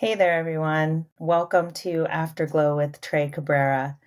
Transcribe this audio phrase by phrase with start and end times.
[0.00, 1.06] Hey there, everyone.
[1.18, 3.98] Welcome to Afterglow with Tre Cabrera.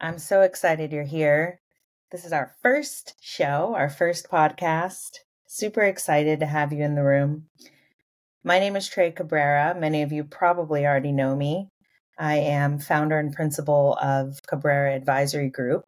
[0.00, 1.60] I'm so excited you're here.
[2.10, 5.18] This is our first show, our first podcast.
[5.46, 7.44] Super excited to have you in the room.
[8.42, 9.76] My name is Tre Cabrera.
[9.78, 11.68] Many of you probably already know me.
[12.18, 15.84] I am founder and principal of Cabrera Advisory Group.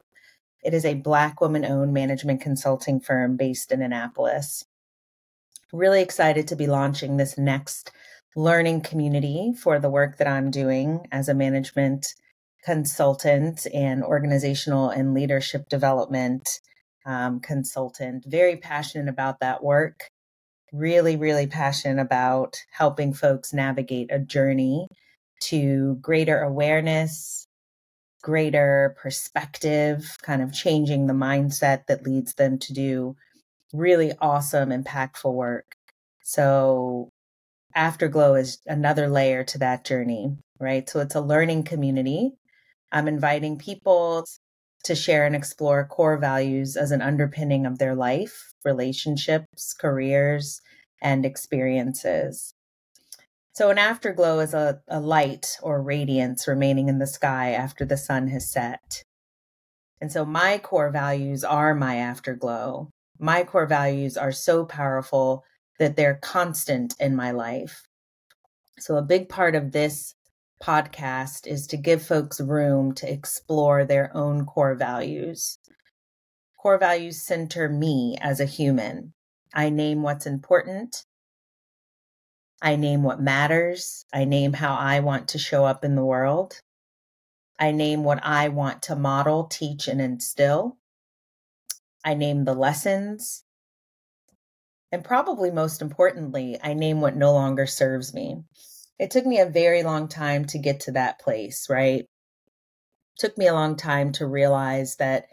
[0.63, 4.63] It is a Black woman owned management consulting firm based in Annapolis.
[5.73, 7.91] Really excited to be launching this next
[8.35, 12.13] learning community for the work that I'm doing as a management
[12.63, 16.59] consultant and organizational and leadership development
[17.05, 18.25] um, consultant.
[18.27, 20.09] Very passionate about that work.
[20.73, 24.87] Really, really passionate about helping folks navigate a journey
[25.39, 27.47] to greater awareness,
[28.21, 33.15] greater perspective, kind of changing the mindset that leads them to do
[33.73, 35.75] really awesome, impactful work.
[36.23, 37.09] So,
[37.77, 40.89] Afterglow is another layer to that journey, right?
[40.89, 42.31] So it's a learning community.
[42.91, 44.25] I'm inviting people
[44.85, 50.59] to share and explore core values as an underpinning of their life, relationships, careers,
[51.03, 52.55] and experiences.
[53.53, 57.97] So, an afterglow is a, a light or radiance remaining in the sky after the
[57.97, 59.03] sun has set.
[60.01, 62.89] And so, my core values are my afterglow.
[63.19, 65.43] My core values are so powerful
[65.79, 67.83] that they're constant in my life.
[68.79, 70.15] So, a big part of this
[70.61, 75.59] podcast is to give folks room to explore their own core values.
[76.57, 79.13] Core values center me as a human.
[79.53, 81.05] I name what's important.
[82.61, 84.05] I name what matters.
[84.11, 86.61] I name how I want to show up in the world.
[87.59, 90.77] I name what I want to model, teach, and instill.
[92.03, 93.43] I name the lessons.
[94.91, 98.43] And probably most importantly, I name what no longer serves me.
[98.99, 102.01] It took me a very long time to get to that place, right?
[102.01, 102.07] It
[103.17, 105.25] took me a long time to realize that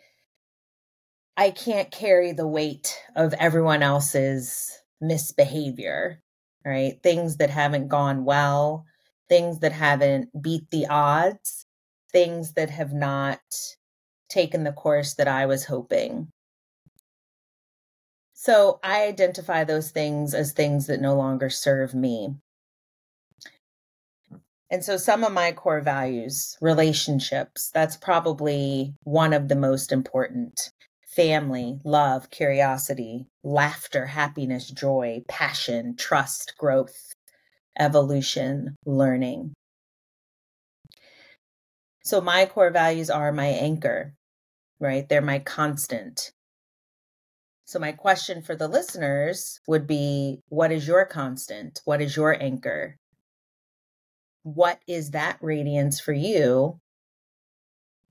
[1.36, 6.20] I can't carry the weight of everyone else's misbehavior,
[6.64, 7.02] right?
[7.02, 8.84] Things that haven't gone well,
[9.28, 11.66] things that haven't beat the odds,
[12.12, 13.40] things that have not
[14.28, 16.28] taken the course that I was hoping.
[18.44, 22.34] So I identify those things as things that no longer serve me.
[24.70, 30.70] And so some of my core values, relationships, that's probably one of the most important.
[31.06, 37.14] Family, love, curiosity, laughter, happiness, joy, passion, trust, growth,
[37.78, 39.54] evolution, learning.
[42.04, 44.12] So my core values are my anchor,
[44.80, 45.08] right?
[45.08, 46.30] They're my constant.
[47.66, 51.80] So, my question for the listeners would be What is your constant?
[51.84, 52.98] What is your anchor?
[54.42, 56.80] What is that radiance for you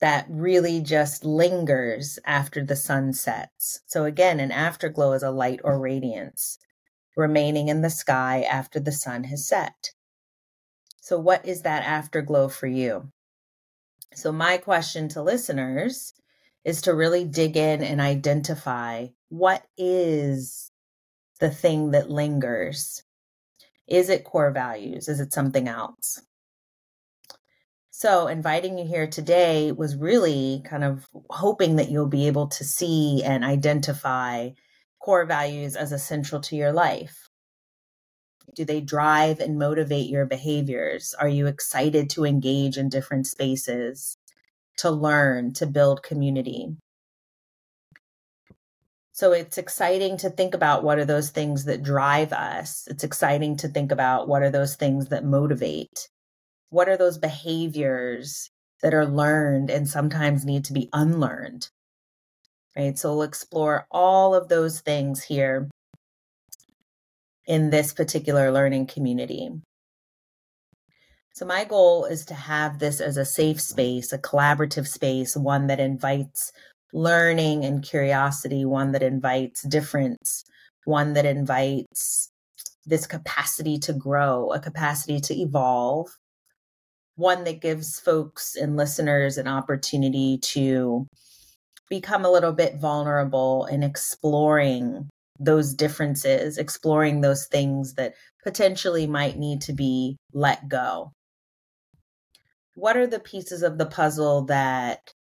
[0.02, 3.81] that really just lingers after the sun sets?
[3.86, 6.58] So, again, an afterglow is a light or radiance
[7.16, 9.91] remaining in the sky after the sun has set.
[11.00, 13.12] So, what is that afterglow for you?
[14.16, 16.14] So, my question to listeners
[16.66, 20.72] is to really dig in and identify what is
[21.40, 23.03] the thing that lingers?
[23.88, 25.07] Is it core values?
[25.09, 26.22] Is it something else?
[27.90, 32.63] So, inviting you here today was really kind of hoping that you'll be able to
[32.63, 34.50] see and identify
[35.00, 37.29] core values as essential to your life.
[38.56, 41.13] Do they drive and motivate your behaviors?
[41.19, 44.18] Are you excited to engage in different spaces,
[44.78, 46.75] to learn, to build community?
[49.13, 52.88] So it's exciting to think about what are those things that drive us.
[52.88, 56.09] It's exciting to think about what are those things that motivate.
[56.69, 58.50] What are those behaviors
[58.81, 61.69] that are learned and sometimes need to be unlearned?
[62.75, 62.97] Right.
[62.97, 65.69] So we'll explore all of those things here
[67.45, 69.51] in this particular learning community.
[71.36, 75.66] So, my goal is to have this as a safe space, a collaborative space, one
[75.66, 76.52] that invites
[76.94, 80.44] learning and curiosity, one that invites difference,
[80.85, 82.30] one that invites
[82.85, 86.08] this capacity to grow, a capacity to evolve,
[87.16, 91.08] one that gives folks and listeners an opportunity to
[91.90, 95.09] become a little bit vulnerable in exploring
[95.40, 98.14] those differences, exploring those things that
[98.44, 101.12] potentially might need to be let go.
[102.75, 105.14] What are the pieces of the puzzle that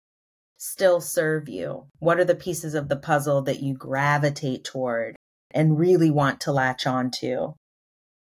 [0.57, 1.87] still serve you?
[1.99, 5.15] What are the pieces of the puzzle that you gravitate toward
[5.51, 7.55] and really want to latch on to?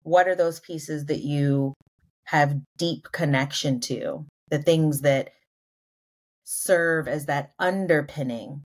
[0.04, 1.74] What are those pieces that you
[2.30, 5.32] have deep connection to, the things that
[6.44, 8.64] serve as that underpinning.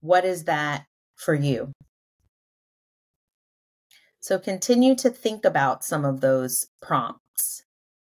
[0.00, 0.84] What is that
[1.16, 1.72] for you?
[4.20, 7.62] So continue to think about some of those prompts,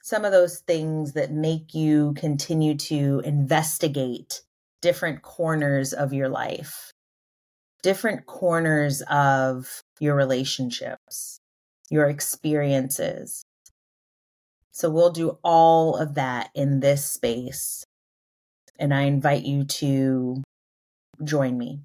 [0.02, 4.42] some of those things that make you continue to investigate
[4.82, 6.92] different corners of your life,
[7.84, 11.40] different corners of your relationships,
[11.90, 13.44] your experiences.
[14.72, 17.84] So we'll do all of that in this space.
[18.80, 20.42] And I invite you to
[21.24, 21.82] join me.